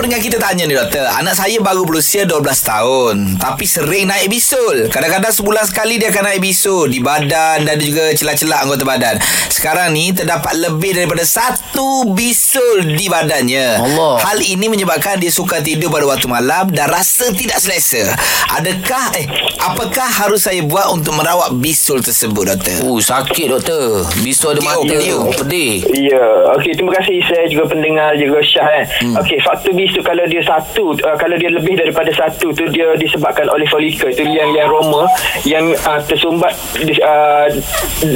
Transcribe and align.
pendengar 0.00 0.24
kita 0.24 0.40
tanya 0.40 0.64
ni 0.64 0.72
doktor. 0.72 1.04
Anak 1.04 1.36
saya 1.36 1.60
baru 1.60 1.84
berusia 1.84 2.24
12 2.24 2.40
tahun 2.64 3.16
Tapi 3.36 3.68
sering 3.68 4.08
naik 4.08 4.32
bisul. 4.32 4.88
Kadang-kadang 4.88 5.28
sebulan 5.28 5.68
sekali 5.68 6.00
dia 6.00 6.08
akan 6.08 6.24
naik 6.24 6.40
bisul. 6.40 6.88
Di 6.88 7.04
badan 7.04 7.68
dan 7.68 7.76
juga 7.76 8.08
celah-celah 8.16 8.64
anggota 8.64 8.88
badan. 8.88 9.20
Sekarang 9.52 9.92
ni 9.92 10.08
terdapat 10.16 10.56
lebih 10.56 10.96
daripada 10.96 11.20
satu 11.20 12.08
bisul 12.16 12.96
di 12.96 13.12
badannya. 13.12 13.76
Allah. 13.76 14.24
Hal 14.24 14.40
ini 14.40 14.72
menyebabkan 14.72 15.20
dia 15.20 15.28
suka 15.28 15.60
tidur 15.60 15.92
pada 15.92 16.08
waktu 16.08 16.26
malam 16.32 16.72
Dan 16.72 16.88
rasa 16.88 17.28
tidak 17.36 17.60
selesa. 17.60 18.16
Adakah 18.56 19.04
eh 19.20 19.28
Apakah 19.60 20.08
harus 20.08 20.48
saya 20.48 20.64
buat 20.64 20.88
untuk 20.88 21.12
merawat 21.12 21.52
bisul 21.60 22.00
tersebut 22.00 22.48
doktor? 22.48 22.80
Oh, 22.80 22.96
sakit 22.96 23.46
doktor. 23.50 24.08
Bisu 24.24 24.56
ada 24.56 24.60
mata. 24.64 24.80
pedih. 24.80 25.12
Pedih. 25.36 25.72
Ya, 25.92 26.24
okey 26.56 26.72
terima 26.72 26.96
kasih 26.96 27.20
saya 27.28 27.44
juga 27.44 27.68
pendengar 27.68 28.16
juga 28.16 28.40
Syah 28.40 28.64
kan. 28.64 28.84
Hmm. 29.04 29.14
Okey, 29.20 29.36
faktor 29.44 29.76
bisu 29.76 30.00
kalau 30.00 30.24
dia 30.24 30.40
satu 30.40 30.96
uh, 30.96 31.16
kalau 31.20 31.36
dia 31.36 31.52
lebih 31.52 31.76
daripada 31.76 32.08
satu 32.08 32.56
tu 32.56 32.64
dia 32.72 32.96
disebabkan 32.96 33.52
oleh 33.52 33.68
folikel 33.68 34.08
tu 34.10 34.24
liang-liang 34.24 34.70
roma 34.70 35.04
yang 35.44 35.76
uh, 35.84 36.00
tersumbat 36.08 36.56
uh, 37.04 37.46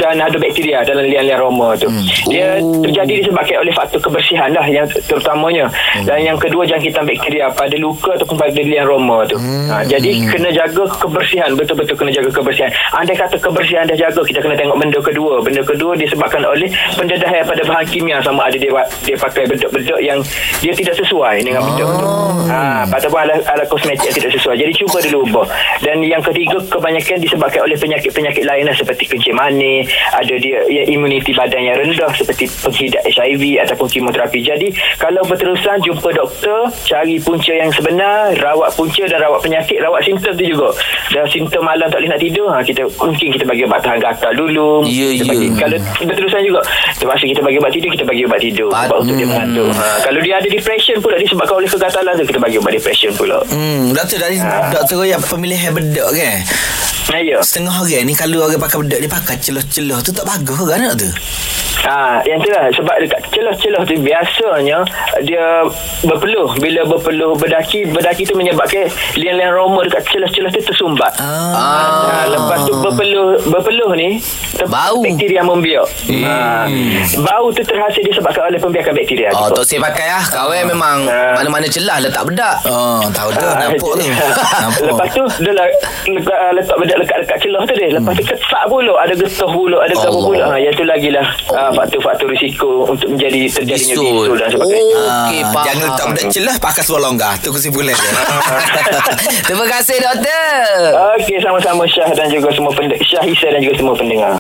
dan 0.01 0.17
ada 0.17 0.37
bakteria 0.41 0.81
dalam 0.81 1.05
liang-liang 1.05 1.41
roma 1.41 1.77
tu. 1.77 1.93
Hmm. 1.93 2.01
Dia 2.31 2.47
Oh. 2.55 2.87
terjadi 2.87 3.27
disebabkan 3.27 3.67
oleh 3.67 3.75
faktor 3.75 3.99
kebersihan 3.99 4.47
lah 4.55 4.63
yang 4.65 4.87
terutamanya. 4.87 5.67
Hmm. 5.67 6.07
Dan 6.07 6.23
yang 6.23 6.39
kedua 6.39 6.63
jangkitan 6.63 7.03
bakteria 7.03 7.51
pada 7.51 7.75
luka 7.75 8.15
ataupun 8.15 8.39
pada 8.39 8.55
liang 8.55 8.87
roma 8.87 9.27
tu. 9.27 9.35
Hmm. 9.35 9.67
Ha, 9.67 9.83
jadi 9.83 10.23
kena 10.31 10.55
jaga 10.55 10.87
kebersihan, 10.95 11.33
betul-betul 11.59 11.97
kena 11.99 12.11
jaga 12.15 12.31
kebersihan. 12.31 12.71
Andai 12.95 13.17
kata 13.17 13.37
kebersihan 13.41 13.85
dah 13.89 13.97
jaga, 13.97 14.21
kita 14.23 14.39
kena 14.43 14.55
tengok 14.55 14.77
benda 14.79 14.99
kedua. 15.01 15.43
Benda 15.43 15.63
kedua 15.65 15.93
disebabkan 15.99 16.43
oleh 16.45 16.71
pendedahan 16.95 17.43
pada 17.47 17.63
bahan 17.67 17.87
kimia 17.89 18.19
sama 18.23 18.47
ada 18.47 18.57
dia 18.59 18.71
dia 19.03 19.17
pakai 19.19 19.49
bedok-bedok 19.49 20.01
yang 20.03 20.19
dia 20.61 20.73
tidak 20.75 20.95
sesuai 20.99 21.43
dengan 21.43 21.63
bedok 21.65 21.91
tu. 21.99 22.07
Ha, 22.51 22.85
ataupun 22.93 23.19
alat, 23.25 23.41
alat 23.49 23.67
kosmetik 23.67 24.13
yang 24.13 24.17
tidak 24.21 24.33
sesuai. 24.37 24.57
Jadi 24.61 24.73
cuba 24.77 24.99
dulu 25.01 25.19
ubah. 25.31 25.47
Dan 25.81 26.05
yang 26.05 26.21
ketiga 26.21 26.61
kebanyakan 26.69 27.19
disebabkan 27.21 27.61
oleh 27.65 27.77
penyakit-penyakit 27.79 28.45
lain 28.45 28.65
lah 28.69 28.77
seperti 28.77 29.09
kencing 29.09 29.37
manis, 29.37 29.89
ada 30.13 30.35
dia 30.37 30.61
ya, 30.69 30.83
imuniti 30.91 31.33
badan 31.33 31.63
yang 31.65 31.77
rendah 31.81 32.13
seperti 32.13 32.47
penghidat 32.61 33.03
HIV 33.09 33.65
ataupun 33.65 33.89
kemoterapi. 33.89 34.41
Jadi 34.45 34.69
kalau 35.01 35.25
berterusan 35.25 35.81
jumpa 35.83 36.09
doktor, 36.13 36.69
cari 36.85 37.17
punca 37.21 37.53
yang 37.53 37.71
sebenar, 37.73 38.37
rawat 38.39 38.71
punca 38.77 39.05
dan 39.09 39.19
rawat 39.25 39.41
penyakit, 39.41 39.81
rawat 39.81 40.05
simptom 40.05 40.33
tu 40.37 40.45
juga. 40.45 40.69
Dan 41.11 41.24
simptom 41.27 41.61
malam 41.61 41.87
tak 41.87 41.99
boleh 41.99 42.11
nak 42.11 42.19
tidur, 42.19 42.47
ha, 42.47 42.59
kita 42.59 42.83
mungkin 42.97 43.27
kita 43.31 43.45
bagi 43.45 43.63
ubat 43.63 43.81
tahan 43.81 43.99
gatal 43.99 44.33
dulu. 44.33 44.85
Ya, 44.85 45.09
Kita 45.13 45.25
ya. 45.25 45.31
bagi- 45.31 45.53
Kalau 45.55 45.77
berterusan 46.05 46.41
juga, 46.43 46.61
terpaksa 46.95 47.25
kita 47.25 47.41
bagi 47.41 47.57
ubat 47.57 47.71
tidur, 47.71 47.89
kita 47.91 48.05
bagi 48.05 48.23
ubat 48.23 48.39
tidur. 48.39 48.69
Pat- 48.69 48.85
Sebab 48.85 48.99
untuk 49.01 49.15
dia 49.15 49.27
mengantuk. 49.27 49.69
Ha, 49.71 49.87
kalau 50.01 50.21
dia 50.21 50.35
ada 50.35 50.49
depression 50.49 50.97
pula 50.99 51.17
disebabkan 51.17 51.55
oleh 51.57 51.69
kegatalan 51.69 52.13
tu, 52.15 52.25
kita 52.25 52.39
bagi 52.39 52.57
ubat 52.57 52.73
depression 52.73 53.11
pula. 53.13 53.39
Hmm, 53.47 53.91
doktor 53.91 54.19
dari 54.19 54.37
doktor 54.71 54.97
royak 54.99 55.21
pemilihan 55.23 55.71
bedok 55.71 56.11
kan? 56.11 56.37
Ha, 57.07 57.21
ya. 57.21 57.37
Setengah 57.39 57.75
orang 57.77 58.03
ni 58.03 58.13
kalau 58.13 58.43
orang 58.43 58.57
pakai 58.59 58.79
bedak 58.81 58.99
dia 58.99 59.11
pakai 59.11 59.37
celah-celah 59.39 59.99
tu 60.01 60.11
tak 60.11 60.25
bagus 60.25 60.57
kan 60.59 60.81
tak 60.83 60.97
tu? 60.97 61.11
Ha, 61.77 62.23
yang 62.23 62.39
tu 62.39 62.49
lah 62.49 62.71
sebab 62.71 62.97
dekat 62.99 63.21
celah-celah 63.29 63.83
tu 63.83 63.95
biasanya 63.99 64.79
dia 65.21 65.67
berpeluh 66.01 66.55
bila 66.57 66.81
berpeluh 66.87 67.35
berdaki 67.35 67.85
berdaki 67.87 68.23
tu 68.23 68.33
menyebabkan 68.33 68.87
liang-liang 69.15 69.53
roma 69.53 69.83
dekat 69.83 70.07
celah-celah 70.07 70.49
tu 70.49 70.61
tersumbat. 70.63 71.13
Ah. 71.19 72.25
Ha, 72.25 72.31
lepas 72.31 72.59
tu 72.63 72.73
berpeluh 72.79 73.25
berpeluh 73.45 73.93
ni 73.93 74.17
ter- 74.55 74.65
Bau. 74.67 75.03
bakteria 75.03 75.43
membiak. 75.43 75.85
Ha, 76.25 76.65
bau 77.21 77.51
tu 77.51 77.61
terhasil 77.61 78.01
disebabkan 78.03 78.49
oleh 78.49 78.57
pembiakan 78.57 78.93
bakteria. 78.93 79.29
Oh, 79.35 79.51
tu. 79.51 79.61
saya 79.63 79.83
pakai 79.83 80.07
lah. 80.09 80.25
Kawan 80.27 80.65
memang 80.67 80.97
Ah. 81.05 81.37
mana-mana 81.37 81.67
celah 81.67 82.01
letak 82.01 82.25
bedak. 82.25 82.65
Oh, 82.65 83.05
tahu 83.11 83.29
dah 83.31 83.45
Ah, 83.45 83.57
nampak 83.63 83.93
tu. 83.93 84.09
Nampak. 84.65 84.85
Lepas 84.87 85.09
tu 85.11 85.23
dia 85.39 85.53
lah, 85.53 85.67
letak 86.51 86.77
bedak 86.77 86.97
lekat-lekat 86.99 87.37
celah 87.39 87.61
tu 87.63 87.75
dia. 87.75 87.89
Lepas 87.93 88.13
tu 88.15 88.25
kesak 88.25 88.65
pula, 88.67 88.95
ada 88.97 89.13
getah 89.13 89.51
pula, 89.51 89.77
ada 89.81 89.95
Allah. 89.97 90.23
pula. 90.23 90.45
Ha, 90.47 90.57
yang 90.57 90.73
tu 90.73 90.85
lagi 90.85 91.11
lah 91.11 91.27
ah, 91.65 91.73
faktor-faktor 91.73 92.29
risiko 92.29 92.85
untuk 92.85 93.09
menjadi 93.09 93.41
terjadinya 93.49 93.95
Bisul. 93.97 94.05
bisul 94.05 94.37
dan 94.37 94.49
sebagainya. 94.53 94.97
Oh. 94.97 95.09
Ah, 95.09 95.25
Okey, 95.25 95.41
faham. 95.43 95.65
jangan 95.65 95.83
letak 95.89 96.07
bedak 96.13 96.27
celah 96.31 96.57
pakai 96.61 96.83
seluar 96.85 97.01
longgar. 97.03 97.33
Tu 97.41 97.49
kesimpulan 97.49 97.97
dia. 97.97 98.13
Terima 99.49 99.67
kasih 99.69 99.97
doktor. 99.99 100.65
Okey, 101.19 101.37
sama-sama 101.41 101.83
Syah 101.85 102.11
dan 102.13 102.29
juga 102.29 102.49
semua 102.53 102.73
pendengar. 102.73 103.01
Syah 103.05 103.25
Isa 103.25 103.47
dan 103.49 103.61
juga 103.61 103.75
semua 103.77 103.95
pendengar. 103.97 104.33